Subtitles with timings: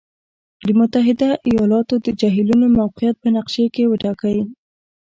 [0.65, 1.19] د متحد
[1.49, 4.37] ایالاتو د جهیلونو موقعیت په نقشې کې وټاکئ.